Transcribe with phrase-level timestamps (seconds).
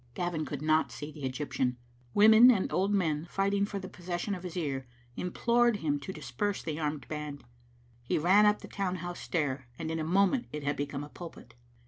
[0.15, 1.77] Gavin could not see the Egyptian.
[2.15, 6.63] Women and old men, fighting for the possession of his ear, implored him to disperse
[6.63, 7.43] the armed band.
[8.01, 11.09] He ran up the town house .stair, and in a moment it had become a
[11.09, 11.53] pulpit.